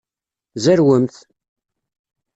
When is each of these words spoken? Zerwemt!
Zerwemt! 0.63 1.15